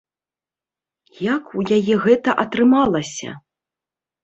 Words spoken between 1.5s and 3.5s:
у яе гэта атрымалася?